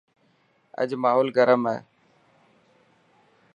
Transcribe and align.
اڄ 0.81 0.89
ماحول 1.03 1.27
گرم 1.37 1.61
هي. 1.69 1.77